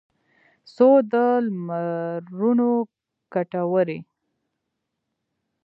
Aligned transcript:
څو 0.75 0.87
د 1.11 1.13
لمرونو 1.45 2.71
کټوري 3.33 3.99